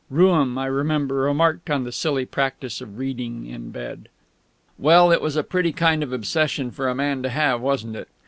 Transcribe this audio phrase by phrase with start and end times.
[0.09, 4.09] Rooum, I remember, remarked on the silly practice of reading in bed.
[4.79, 8.07] Well, it was a pretty kind of obsession for a man to have, wasn't it?